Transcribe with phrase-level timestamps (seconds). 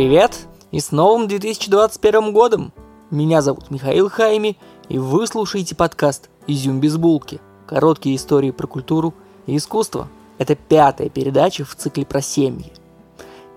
[0.00, 2.72] Привет и с новым 2021 годом!
[3.10, 4.56] Меня зовут Михаил Хайми,
[4.88, 7.38] и вы слушаете подкаст «Изюм без булки».
[7.66, 9.12] Короткие истории про культуру
[9.44, 10.08] и искусство.
[10.38, 12.72] Это пятая передача в цикле про семьи.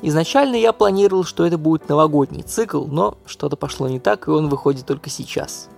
[0.02, 4.50] Изначально я планировал, что это будет новогодний цикл, но что-то пошло не так, и он
[4.50, 5.70] выходит только сейчас.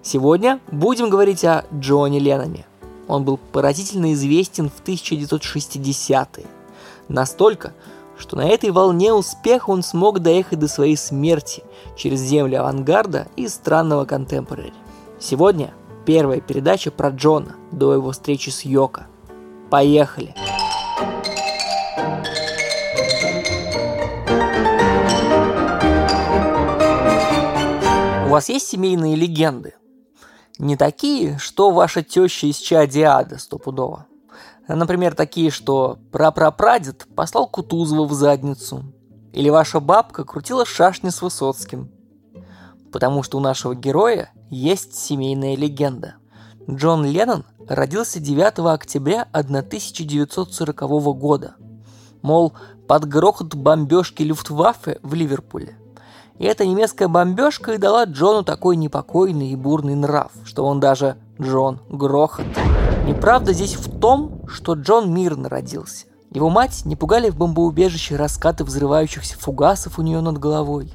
[0.00, 2.64] Сегодня будем говорить о Джоне Ленноне.
[3.08, 6.46] Он был поразительно известен в 1960-е.
[7.08, 7.74] Настолько,
[8.18, 11.62] что на этой волне успеха он смог доехать до своей смерти
[11.96, 14.72] через земли авангарда и странного контемпорари.
[15.18, 15.72] Сегодня
[16.04, 19.06] первая передача про Джона до его встречи с Йоко.
[19.70, 20.34] Поехали!
[28.26, 29.74] У вас есть семейные легенды?
[30.58, 34.06] Не такие, что ваша теща из Чадиада стопудово.
[34.68, 38.84] Например, такие, что прапрапрадед послал Кутузова в задницу.
[39.32, 41.90] Или ваша бабка крутила шашни с Высоцким.
[42.92, 46.14] Потому что у нашего героя есть семейная легенда.
[46.70, 50.80] Джон Леннон родился 9 октября 1940
[51.18, 51.56] года.
[52.22, 52.54] Мол,
[52.88, 55.76] под грохот бомбежки Люфтваффе в Ливерпуле.
[56.38, 61.16] И эта немецкая бомбежка и дала Джону такой непокойный и бурный нрав, что он даже
[61.40, 62.46] Джон Грохот.
[63.06, 66.06] Неправда здесь в том, что Джон мирно родился.
[66.30, 70.90] Его мать не пугали в бомбоубежище раскаты взрывающихся фугасов у нее над головой.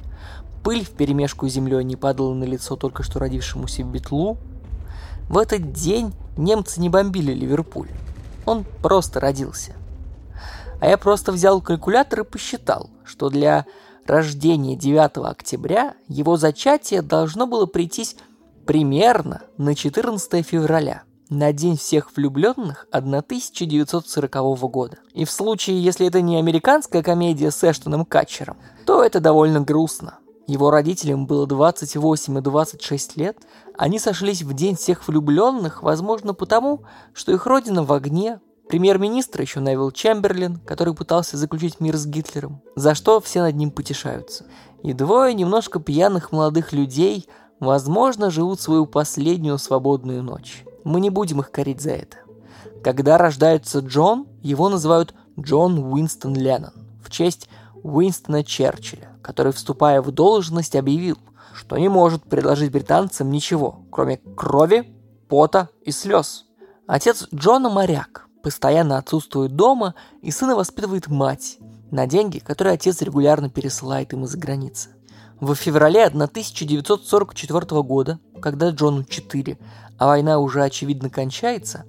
[0.64, 4.38] Пыль в перемешку с землей не падала на лицо только что родившемуся Бетлу.
[5.28, 7.90] В этот день немцы не бомбили Ливерпуль.
[8.44, 9.76] Он просто родился.
[10.80, 13.66] А я просто взял калькулятор и посчитал, что для
[14.04, 18.16] рождения 9 октября его зачатие должно было прийтись
[18.66, 24.32] примерно на 14 февраля– на День всех влюбленных 1940
[24.70, 24.98] года.
[25.14, 30.18] И в случае, если это не американская комедия с Эштоном Катчером, то это довольно грустно.
[30.48, 33.38] Его родителям было 28 и 26 лет.
[33.78, 36.82] Они сошлись в День всех влюбленных, возможно, потому,
[37.14, 38.40] что их родина в огне.
[38.68, 43.70] Премьер-министр еще Невил Чемберлин, который пытался заключить мир с Гитлером, за что все над ним
[43.70, 44.46] потешаются.
[44.82, 47.28] И двое немножко пьяных молодых людей,
[47.60, 50.64] возможно, живут свою последнюю свободную ночь.
[50.84, 52.18] Мы не будем их корить за это.
[52.82, 57.48] Когда рождается Джон, его называют Джон Уинстон Леннон в честь
[57.82, 61.18] Уинстона Черчилля, который, вступая в должность, объявил,
[61.54, 64.94] что не может предложить британцам ничего, кроме крови,
[65.28, 66.46] пота и слез.
[66.86, 71.58] Отец Джона моряк, постоянно отсутствует дома, и сына воспитывает мать
[71.90, 74.90] на деньги, которые отец регулярно пересылает им из-за границы.
[75.40, 79.58] В феврале 1944 года, когда Джону 4,
[80.00, 81.84] а война уже очевидно кончается,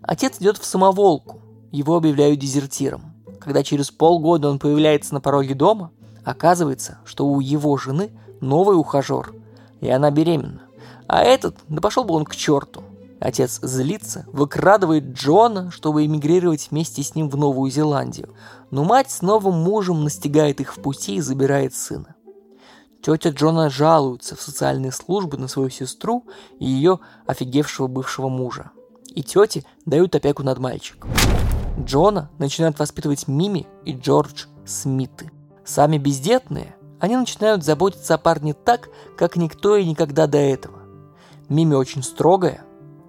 [0.00, 1.40] отец идет в самоволку,
[1.72, 3.12] его объявляют дезертиром.
[3.40, 5.90] Когда через полгода он появляется на пороге дома,
[6.24, 9.34] оказывается, что у его жены новый ухажер,
[9.80, 10.62] и она беременна.
[11.08, 12.84] А этот, да пошел бы он к черту.
[13.18, 18.28] Отец злится, выкрадывает Джона, чтобы эмигрировать вместе с ним в Новую Зеландию.
[18.70, 22.15] Но мать с новым мужем настигает их в пути и забирает сына.
[23.02, 26.24] Тетя Джона жалуется в социальные службы на свою сестру
[26.58, 28.70] и ее офигевшего бывшего мужа.
[29.14, 31.10] И тети дают опеку над мальчиком.
[31.78, 35.30] Джона начинают воспитывать Мими и Джордж Смиты.
[35.64, 40.78] Сами бездетные, они начинают заботиться о парне так, как никто и никогда до этого.
[41.48, 42.62] Мими очень строгая.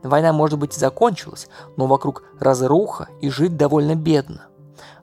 [0.03, 4.47] Война, может быть, и закончилась, но вокруг разруха и жить довольно бедно.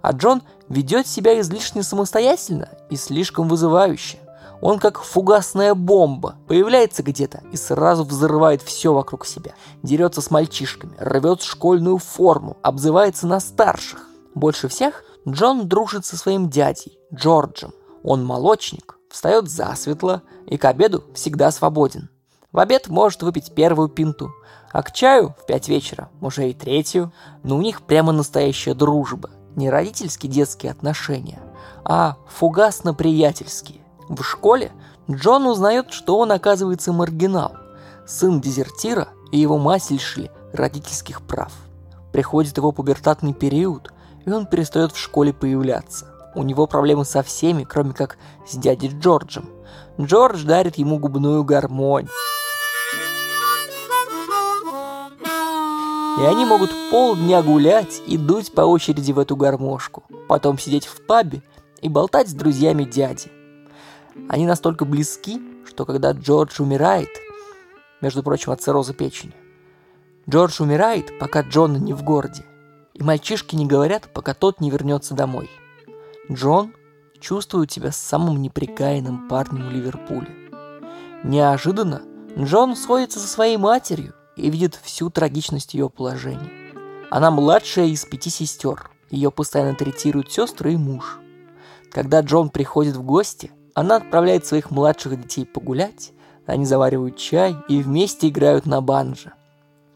[0.03, 4.19] А Джон ведет себя излишне самостоятельно и слишком вызывающе.
[4.65, 9.53] Он как фугасная бомба, появляется где-то и сразу взрывает все вокруг себя.
[9.83, 14.09] Дерется с мальчишками, рвет школьную форму, обзывается на старших.
[14.35, 17.75] Больше всех Джон дружит со своим дядей, Джорджем.
[18.03, 22.09] Он молочник, встает засветло и к обеду всегда свободен.
[22.51, 24.33] В обед может выпить первую пинту,
[24.73, 27.13] а к чаю в пять вечера уже и третью.
[27.43, 29.29] Но у них прямо настоящая дружба.
[29.57, 31.43] Не родительские детские отношения,
[31.85, 33.84] а фугасно-приятельские.
[34.09, 34.73] В школе
[35.11, 37.57] Джон узнает, что он оказывается маргинал,
[38.07, 41.53] сын дезертира, и его мать лишили родительских прав.
[42.13, 43.93] Приходит его пубертатный период,
[44.25, 46.07] и он перестает в школе появляться.
[46.35, 49.49] У него проблемы со всеми, кроме как с дядей Джорджем.
[50.01, 52.09] Джордж дарит ему губную гармонь.
[56.21, 60.05] И они могут полдня гулять и дуть по очереди в эту гармошку.
[60.29, 61.43] Потом сидеть в пабе
[61.81, 63.31] и болтать с друзьями дяди.
[64.29, 67.09] Они настолько близки, что когда Джордж умирает,
[68.01, 69.35] между прочим, от цирроза печени,
[70.29, 72.45] Джордж умирает, пока Джон не в городе,
[72.95, 75.51] и мальчишки не говорят, пока тот не вернется домой.
[76.31, 76.73] Джон
[77.21, 80.29] чувствуют себя самым неприкаянным парнем в Ливерпуле.
[81.25, 82.03] Неожиданно
[82.39, 86.51] Джон сходится со своей матерью и видит всю трагичность ее положения.
[87.11, 88.91] Она младшая из пяти сестер.
[89.11, 91.19] Ее постоянно третируют сестры и муж.
[91.93, 96.13] Когда Джон приходит в гости, она отправляет своих младших детей погулять,
[96.47, 99.35] они заваривают чай и вместе играют на банджо.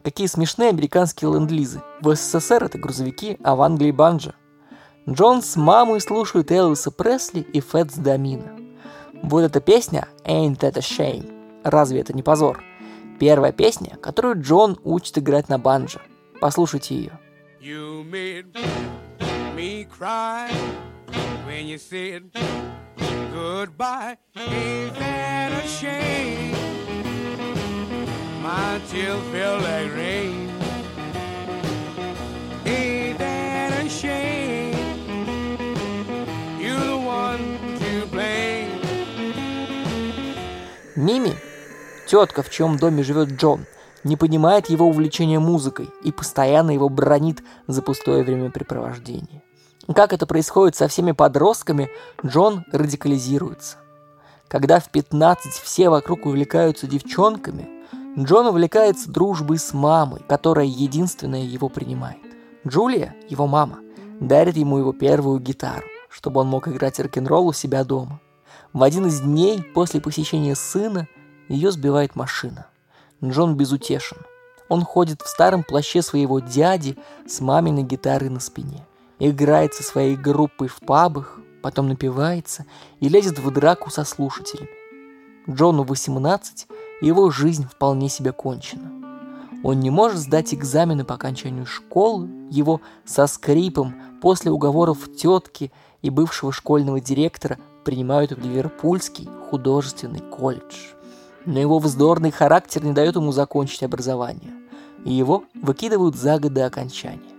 [0.02, 1.82] Какие смешные американские ленд-лизы.
[2.00, 4.34] В СССР это грузовики, а в Англии банджо.
[5.08, 8.56] Джон с мамой слушают Элвиса Пресли и Фэтс Домина.
[9.22, 11.62] Вот эта песня «Ain't That a Shame».
[11.64, 12.62] Разве это не позор?
[13.18, 16.00] Первая песня, которую Джон учит играть на банджо.
[16.40, 17.18] Послушайте ее.
[17.60, 18.46] You made
[19.56, 20.50] me cry
[21.46, 22.30] when you said
[23.38, 24.16] goodbye.
[24.36, 26.56] Ain't that a shame?
[28.42, 30.50] My tears feel like rain.
[32.66, 34.74] Ain't that a shame?
[36.62, 37.44] You're the one
[37.80, 38.80] to blame.
[40.96, 41.34] Мими,
[42.08, 43.66] тетка, в чьем доме живет Джон,
[44.02, 49.42] не понимает его увлечения музыкой и постоянно его бронит за пустое времяпрепровождение.
[49.94, 51.88] Как это происходит со всеми подростками,
[52.24, 53.78] Джон радикализируется.
[54.46, 57.68] Когда в 15 все вокруг увлекаются девчонками,
[58.18, 62.18] Джон увлекается дружбой с мамой, которая единственная его принимает.
[62.66, 63.78] Джулия, его мама,
[64.20, 68.20] дарит ему его первую гитару, чтобы он мог играть рок-н-ролл у себя дома.
[68.74, 71.08] В один из дней после посещения сына
[71.48, 72.66] ее сбивает машина.
[73.24, 74.18] Джон безутешен.
[74.68, 78.87] Он ходит в старом плаще своего дяди с маминой гитарой на спине
[79.18, 82.66] играет со своей группой в пабах, потом напивается
[83.00, 84.70] и лезет в драку со слушателями.
[85.48, 86.66] Джону 18,
[87.00, 88.92] его жизнь вполне себе кончена.
[89.64, 95.72] Он не может сдать экзамены по окончанию школы, его со скрипом после уговоров тетки
[96.02, 100.92] и бывшего школьного директора принимают в Ливерпульский художественный колледж.
[101.44, 104.52] Но его вздорный характер не дает ему закончить образование,
[105.04, 107.37] и его выкидывают за год до окончания.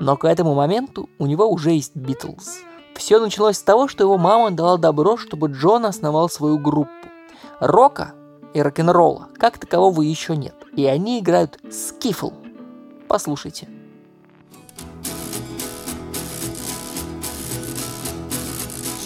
[0.00, 2.60] Но к этому моменту у него уже есть Битлз.
[2.94, 6.90] Все началось с того, что его мама дала добро, чтобы Джон основал свою группу.
[7.60, 8.14] Рока
[8.54, 10.54] и рок-н-ролла как такового еще нет.
[10.74, 12.30] И они играют скифл.
[13.08, 13.68] Послушайте.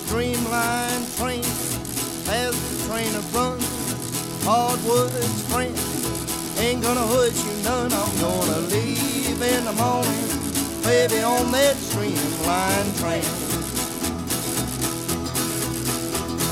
[0.07, 1.41] Streamline train
[2.29, 3.65] as the trainer runs.
[4.45, 5.75] Hardwood's friend
[6.61, 7.91] ain't gonna hurt you none.
[7.91, 10.42] I'm gonna leave in the morning
[10.85, 13.25] baby on that streamline train.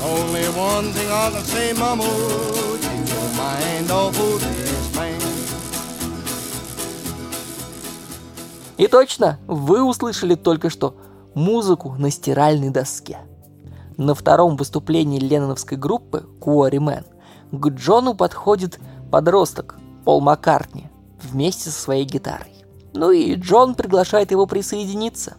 [0.03, 2.03] Only one thing I can say, mama,
[2.81, 5.21] take your mind of this man.
[8.77, 10.95] И точно, вы услышали только что
[11.35, 13.19] музыку на стиральной доске.
[13.97, 17.05] На втором выступлении ленноновской группы Quarrymen
[17.51, 18.79] к Джону подходит
[19.11, 20.89] подросток Пол Маккартни
[21.21, 22.50] вместе со своей гитарой.
[22.93, 25.35] Ну и Джон приглашает его присоединиться.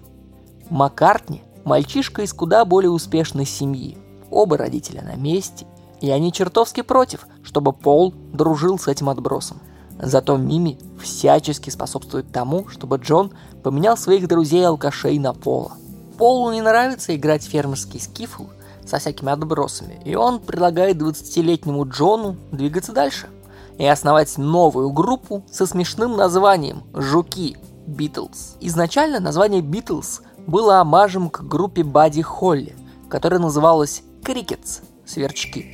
[0.71, 3.99] Маккартни– мальчишка из куда более успешной семьи.
[4.31, 5.67] Оба родителя на месте,
[6.01, 9.61] и они чертовски против, чтобы Пол дружил с этим отбросом.
[9.99, 15.73] Зато Мими всячески способствует тому, чтобы Джон поменял своих друзей-алкашей на Пола.
[16.17, 18.45] Полу не нравится играть фермерский скифл
[18.87, 23.29] со всякими отбросами, и он предлагает 20-летнему Джону двигаться дальше–
[23.79, 28.57] и основать новую группу со смешным названием «Жуки» Битлз.
[28.61, 32.77] Изначально название Битлз было омажем к группе Бадди Холли,
[33.09, 35.67] которая называлась Крикетс– Сверчки.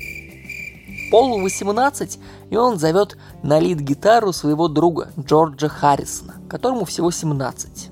[1.11, 2.19] Полу 18,
[2.51, 7.91] и он зовет на лид-гитару своего друга Джорджа Харрисона, которому всего 17.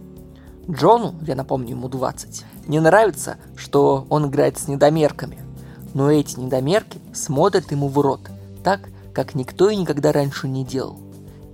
[0.68, 5.38] Джону, я напомню, ему 20, не нравится, что он играет с недомерками,
[5.94, 8.20] но эти недомерки смотрят ему в рот,
[8.64, 10.98] так, как никто и никогда раньше не делал.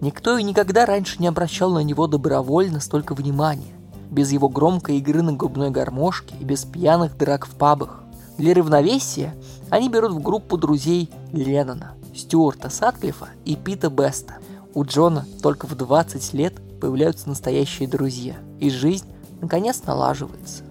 [0.00, 3.72] Никто и никогда раньше не обращал на него добровольно столько внимания,
[4.10, 8.02] без его громкой игры на губной гармошке и без пьяных драк в пабах.
[8.36, 9.36] Для равновесия
[9.70, 14.38] они берут в группу друзей Леннона, Стюарта Сатклифа и Пита Беста.
[14.74, 19.06] У Джона только в 20 лет появляются настоящие друзья, и жизнь
[19.40, 20.64] наконец налаживается.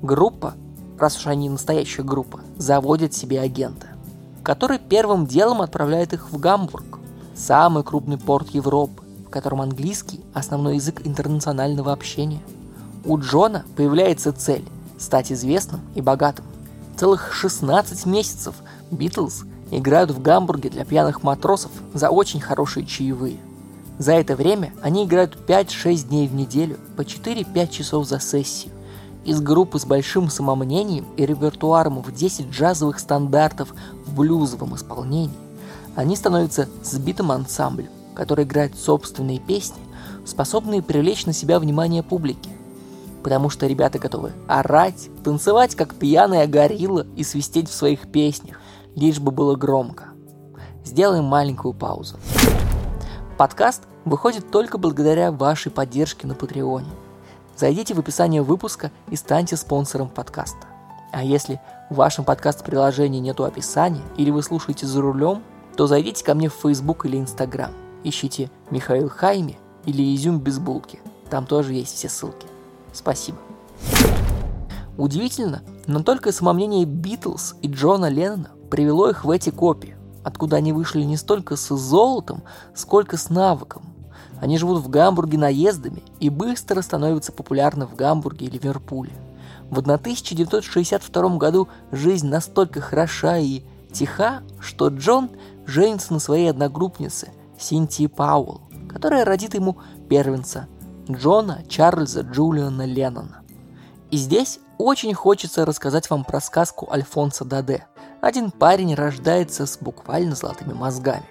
[0.00, 0.54] Группа,
[0.96, 3.95] раз уж они настоящая группа, заводит себе агента
[4.46, 7.00] который первым делом отправляет их в Гамбург,
[7.34, 12.40] самый крупный порт Европы, в котором английский– основной язык интернационального общения.
[13.04, 14.64] У Джона появляется цель–
[15.00, 16.44] стать известным и богатым.
[16.96, 18.54] Целых 16 месяцев
[18.92, 23.38] Битлз играют в Гамбурге для пьяных матросов за очень хорошие чаевые.
[23.98, 28.72] За это время они играют 5-6 дней в неделю по 4-5 часов за сессию.
[29.26, 33.74] Из группы с большим самомнением и репертуаром в 10 джазовых стандартов
[34.06, 35.36] в блюзовом исполнении
[35.96, 39.82] они становятся сбитым ансамблем, который играет собственные песни,
[40.24, 42.50] способные привлечь на себя внимание публики.
[43.24, 48.60] Потому что ребята готовы орать, танцевать как пьяная горилла и свистеть в своих песнях,
[48.94, 50.10] лишь бы было громко.
[50.84, 52.14] Сделаем маленькую паузу.
[53.36, 56.86] Подкаст выходит только благодаря вашей поддержке на Патреоне.
[57.56, 60.66] Зайдите в описание выпуска и станьте спонсором подкаста.
[61.12, 65.42] А если в вашем подкаст-приложении нету описания или вы слушаете за рулем,
[65.76, 67.72] то зайдите ко мне в Facebook или Instagram.
[68.04, 71.00] Ищите Михаил Хайми или Изюм без булки.
[71.30, 72.46] Там тоже есть все ссылки.
[72.92, 73.38] Спасибо.
[74.98, 79.96] Удивительно, но только самомнение Битлз и Джона Леннона привело их в эти копии
[80.26, 82.42] откуда они вышли не столько с золотом,
[82.74, 83.84] сколько с навыком.
[84.40, 89.12] Они живут в Гамбурге наездами и быстро становятся популярны в Гамбурге и Ливерпуле.
[89.70, 93.62] В 1962 году жизнь настолько хороша и
[93.92, 95.30] тиха, что Джон
[95.66, 99.78] женится на своей одногруппнице Синтии Пауэлл, которая родит ему
[100.08, 100.68] первенца
[101.10, 103.42] Джона Чарльза Джулиана Леннона.
[104.10, 107.86] И здесь очень хочется рассказать вам про сказку Альфонса Даде–
[108.26, 111.26] один парень рождается с буквально золотыми мозгами.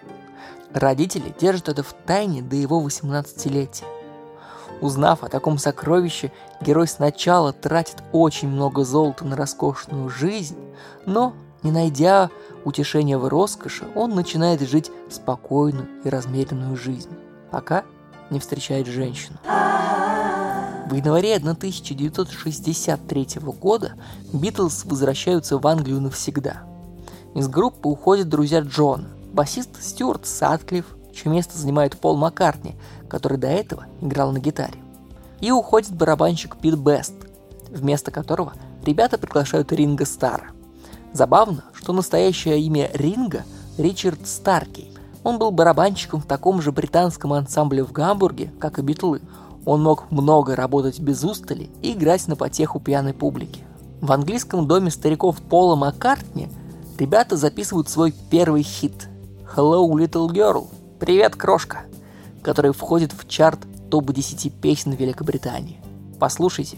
[0.76, 3.88] Родители держат это в тайне до его 18-летия.
[4.82, 10.58] Узнав о таком сокровище, герой сначала тратит очень много золота на роскошную жизнь,
[11.06, 12.30] но, не найдя
[12.66, 17.16] утешения в роскоши, он начинает жить спокойную и размеренную жизнь,
[17.52, 17.86] пока
[18.30, 19.38] не встречает женщину.
[19.46, 23.28] В январе 1963
[23.62, 23.94] года
[24.34, 26.64] Битлз возвращаются в Англию навсегда–
[27.36, 32.76] из группы уходят друзья Джона, басист Стюарт Садклифф, чье место занимает Пол Маккартни,
[33.10, 34.80] который до этого играл на гитаре.
[35.42, 37.14] И уходит барабанщик Пит Бест,
[37.70, 40.52] вместо которого ребята приглашают Ринга Стара.
[41.14, 43.44] Забавно, что настоящее имя Ринга–
[43.78, 44.92] Ричард Старкей.
[45.24, 49.22] Он был барабанщиком в таком же британском ансамбле в Гамбурге, как и Битлы.
[49.66, 53.64] Он мог много работать без устали и играть на потеху пьяной публики.
[54.02, 56.50] В английском доме стариков Пола Маккартни–
[56.98, 59.10] ребята записывают свой первый хит
[59.56, 60.68] «Hello, Little Girl»–
[61.00, 61.86] «Привет, крошка»,
[62.42, 63.60] который входит в чарт
[63.90, 65.80] топ-10 песен Великобритании.
[66.20, 66.78] Послушайте.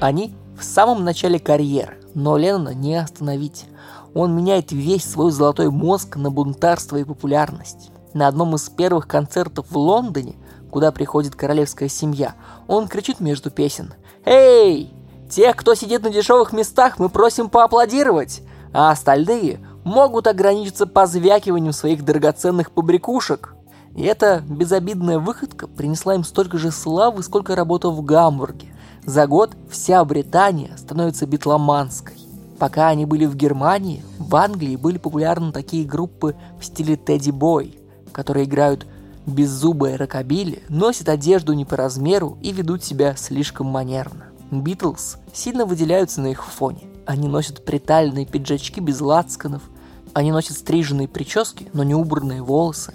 [0.00, 3.66] Они в самом начале карьеры, но Леннона не остановить.
[4.12, 7.92] Он меняет весь свой золотой мозг на бунтарство и популярность.
[8.12, 10.34] На одном из первых концертов в Лондоне,
[10.72, 12.34] куда приходит королевская семья,
[12.66, 13.92] он кричит между песен
[14.24, 14.92] «Эй!
[15.30, 22.04] Тех, кто сидит на дешевых местах, мы просим поаплодировать, а остальные могут ограничиться позвякиванием своих
[22.04, 23.54] драгоценных побрякушек».
[23.94, 28.74] И эта безобидная выходка принесла им столько же славы, сколько работа в Гамбурге.
[29.04, 32.16] За год вся Британия становится битломанской.
[32.58, 37.78] Пока они были в Германии, в Англии были популярны такие группы в стиле Тедди Бой–
[38.12, 38.86] которые играют
[39.26, 44.26] беззубое рокобили, носят одежду не по размеру и ведут себя слишком манерно.
[44.50, 46.82] Битлз сильно выделяются на их фоне.
[47.06, 49.62] Они носят притальные пиджачки без лацканов,
[50.14, 52.94] они носят стриженные прически, но не убранные волосы.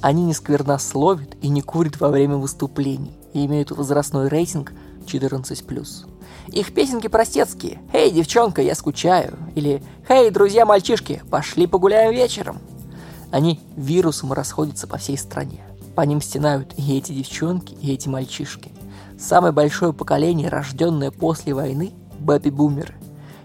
[0.00, 4.72] Они не сквернословят и не курят во время выступлений и имеют возрастной рейтинг
[5.06, 6.06] 14+.
[6.48, 12.58] Их песенки простецкие «Эй, девчонка, я скучаю» или «Эй, друзья-мальчишки, пошли погуляем вечером»
[13.36, 15.60] Они вирусом расходятся по всей стране.
[15.94, 18.72] По ним стенают и эти девчонки, и эти мальчишки.
[19.18, 22.94] Самое большое поколение, рожденное после войны, бэби-бумеры,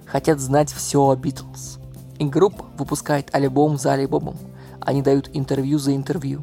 [0.05, 1.79] хотят знать все о Битлз.
[2.19, 4.37] И группа выпускает альбом за альбомом.
[4.79, 6.41] Они дают интервью за интервью.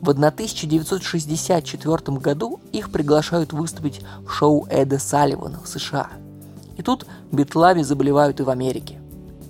[0.00, 6.08] В 1964 году их приглашают выступить в шоу Эда Салливана в США.
[6.78, 8.98] И тут битлами заболевают и в Америке.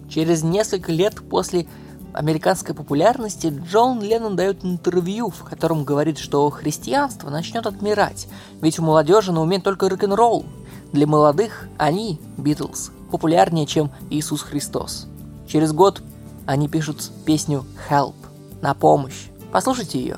[0.09, 1.69] Через несколько лет после
[2.17, 8.27] американской популярности Джон Леннон дает интервью, в котором говорит, что христианство начнет отмирать,
[8.63, 10.47] ведь у молодежи на уме только рок-н-ролл.
[10.93, 15.07] Для молодых они, Битлз, популярнее, чем Иисус Христос.
[15.47, 16.03] Через год
[16.47, 18.15] они пишут песню «Help»
[18.63, 19.27] на помощь.
[19.53, 20.17] Послушайте ее.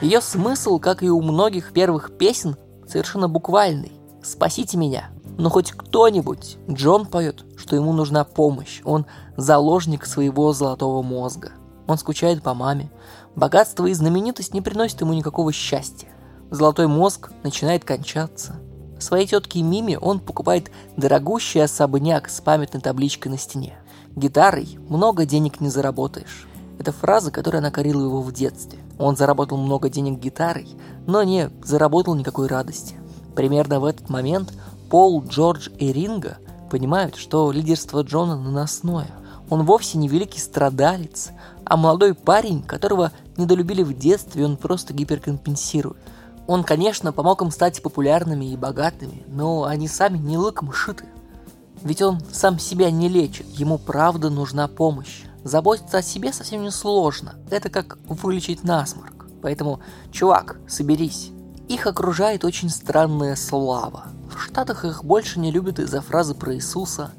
[0.00, 3.92] Ее смысл, как и у многих первых песен, совершенно буквальный.
[4.22, 5.10] «Спасите меня».
[5.36, 8.82] Но хоть кто-нибудь, Джон поет, что ему нужна помощь.
[8.84, 11.52] Он заложник своего золотого мозга.
[11.86, 12.90] Он скучает по маме.
[13.34, 16.08] Богатство и знаменитость не приносят ему никакого счастья.
[16.50, 18.56] Золотой мозг начинает кончаться.
[19.00, 23.74] Своей тетке Мими он покупает дорогущий особняк с памятной табличкой на стене.
[24.14, 26.46] Гитарой много денег не заработаешь.
[26.78, 28.78] Это фраза, которая накорила его в детстве.
[28.98, 30.68] Он заработал много денег гитарой,
[31.06, 32.96] но не заработал никакой радости.
[33.34, 34.52] Примерно в этот момент
[34.90, 36.38] Пол, Джордж и Ринга
[36.70, 39.10] понимают, что лидерство Джона наносное.
[39.50, 41.30] Он вовсе не великий страдалец,
[41.64, 45.98] а молодой парень, которого недолюбили в детстве, он просто гиперкомпенсирует.
[46.46, 51.06] Он, конечно, помог им стать популярными и богатыми, но они сами не лыком шиты.
[51.82, 55.24] Ведь он сам себя не лечит, ему правда нужна помощь.
[55.44, 59.26] Заботиться о себе совсем не сложно, это как вылечить насморк.
[59.42, 61.30] Поэтому, чувак, соберись.
[61.68, 64.04] Их окружает очень странная слава.
[64.34, 67.12] В Штатах их больше не любят из-за фразы про Иисуса.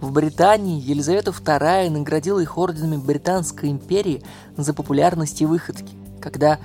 [0.00, 4.22] В Британии Елизавета II наградила их орденами Британской империи
[4.56, 6.58] за популярность и выходки, когда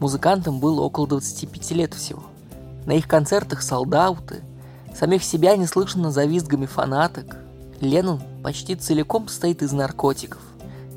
[0.00, 2.22] Музыкантам было около 25 лет всего.
[2.86, 4.42] На их концертах солдаты,
[4.94, 7.36] самих себя не слышно за визгами фанаток.
[7.80, 10.40] Леннон почти целиком состоит из наркотиков.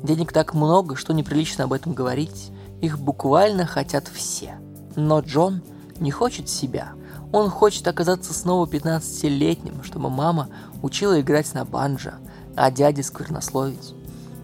[0.02, 2.50] Денег так много, что неприлично об этом говорить.
[2.80, 4.58] Их буквально хотят все.
[4.96, 5.62] Но Джон
[5.98, 6.92] не хочет себя.
[7.32, 10.48] Он хочет оказаться снова 15-летним, чтобы мама
[10.82, 12.14] учила играть на банджо,
[12.56, 13.94] а дядя сквернословить.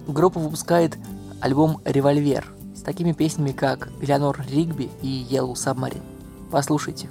[0.07, 0.97] Группа выпускает
[1.41, 2.53] альбом «Револьвер»,
[2.89, 6.01] такими песнями, как «Элеонор Ригби» и «Yellow Submarine».
[6.51, 7.11] Послушайте.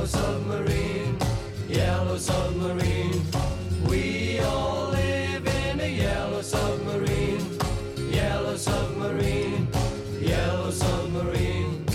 [0.00, 1.18] yellow submarine,
[1.68, 3.22] yellow submarine.
[3.86, 7.58] We all live in a yellow submarine,
[8.10, 9.68] yellow submarine,
[10.22, 11.86] yellow submarine.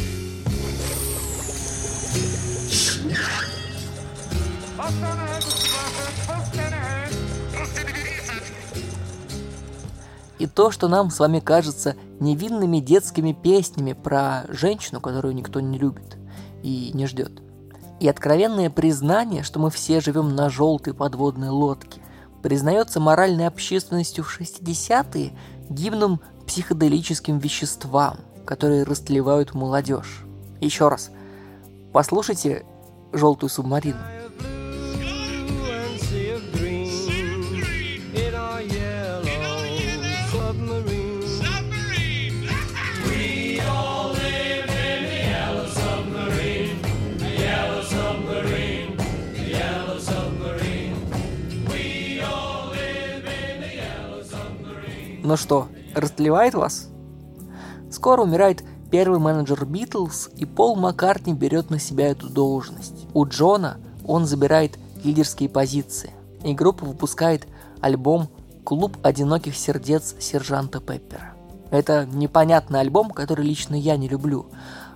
[10.37, 15.79] И то, что нам с вами кажется невинными детскими песнями про женщину, которую никто не
[15.79, 16.17] любит
[16.61, 17.44] и не ждет.
[17.99, 22.01] И откровенное признание, что мы все живем на желтой подводной лодке,
[22.43, 25.33] признается моральной общественностью в 60-е
[25.69, 30.25] гимном психоделическим веществам, которые растлевают молодежь.
[30.61, 31.09] Еще раз,
[31.91, 32.65] послушайте
[33.13, 33.99] «Желтую субмарину».
[55.25, 56.87] Ну что, растлевает вас?
[57.89, 63.07] Скоро умирает первый менеджер Битлз, и Пол Маккартни берет на себя эту должность.
[63.15, 66.11] У Джона он забирает лидерские позиции,
[66.43, 67.47] и группа выпускает
[67.81, 68.29] альбом
[68.63, 71.33] «Клуб одиноких сердец сержанта Пеппера».
[71.71, 74.45] Это непонятный альбом, который лично я не люблю,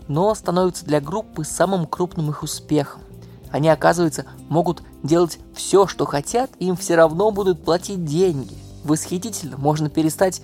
[0.08, 3.02] но становится для группы самым крупным их успехом.
[3.50, 9.58] Они, оказывается, могут делать все, что хотят, и им все равно будут платить деньги– восхитительно.
[9.58, 10.42] Можно перестать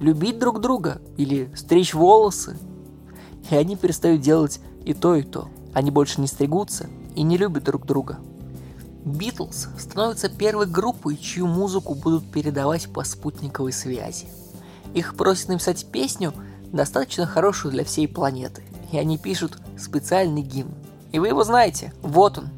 [0.00, 2.58] любить друг друга или стричь волосы.
[3.50, 5.48] И они перестают делать и то, и то.
[5.72, 8.18] Они больше не стригутся и не любят друг друга.
[9.04, 14.26] Битлз становится первой группой, чью музыку будут передавать по спутниковой связи.
[14.94, 16.34] Их просят написать песню,
[16.72, 18.62] достаточно хорошую для всей планеты.
[18.92, 20.74] И они пишут специальный гимн.
[21.12, 21.92] И вы его знаете.
[22.02, 22.48] Вот он.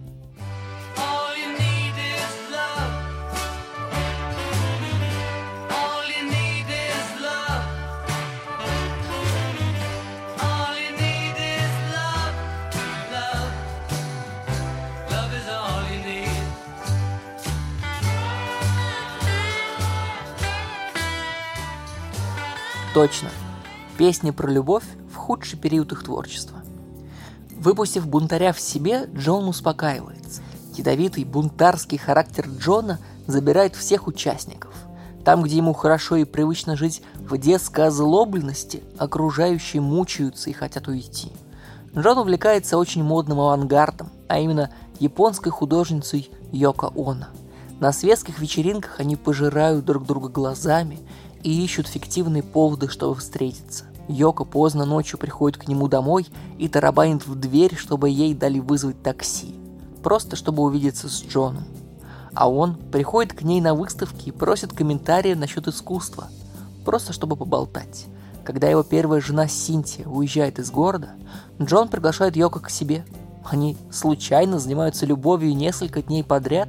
[22.94, 23.30] Точно.
[23.96, 26.58] Песни про любовь в худший период их творчества.
[27.56, 30.42] Выпустив бунтаря в себе, Джон успокаивается.
[30.74, 34.74] Ядовитый бунтарский характер Джона забирает всех участников.
[35.24, 41.32] Там, где ему хорошо и привычно жить В детской озлобленности окружающие мучаются и хотят уйти.
[41.96, 47.28] Джон увлекается очень модным авангардом, а именно японской художницей Йоко Оно.
[47.80, 51.00] На светских вечеринках они пожирают друг друга глазами
[51.42, 53.84] и ищут фиктивные поводы, чтобы встретиться.
[54.08, 56.26] Йока поздно ночью приходит к нему домой
[56.58, 59.54] и тарабанит в дверь, чтобы ей дали вызвать такси.
[60.02, 61.64] Просто чтобы увидеться с Джоном.
[62.34, 66.28] А он приходит к ней на выставке и просит комментарии насчет искусства.
[66.84, 68.06] Просто чтобы поболтать.
[68.44, 71.10] Когда его первая жена Синтия уезжает из города,
[71.60, 73.04] Джон приглашает Йока к себе.
[73.44, 76.68] Они случайно занимаются любовью несколько дней подряд.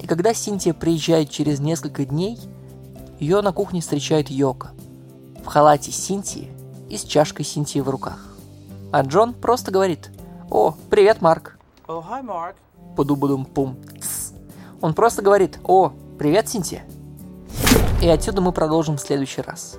[0.00, 2.38] И когда Синтия приезжает через несколько дней,
[3.18, 4.70] ее на кухне встречает Йока.
[5.42, 6.50] В халате Синтии
[6.88, 8.18] и с чашкой Синтии в руках.
[8.92, 10.10] А Джон просто говорит
[10.50, 11.58] «О, привет, Марк».
[11.86, 12.54] Oh, hi, Mark.
[12.96, 13.76] Подубудум-пум.
[14.80, 16.84] Он просто говорит «О, привет, Синтия».
[18.02, 19.78] И отсюда мы продолжим в следующий раз.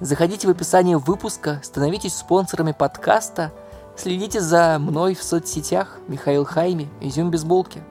[0.00, 3.52] Заходите в описание выпуска, становитесь спонсорами подкаста,
[3.96, 7.82] следите за мной в соцсетях Михаил Хайми, Изюм без булки.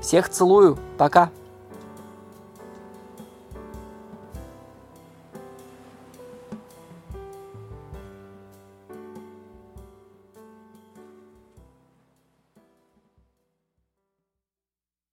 [0.00, 1.30] Всех целую, пока!